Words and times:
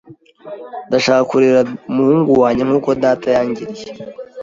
Ndashaka 0.87 1.23
kurera 1.31 1.59
umuhungu 1.89 2.31
wanjye 2.43 2.61
nkuko 2.67 2.89
data 3.03 3.27
yangiriye. 3.35 3.85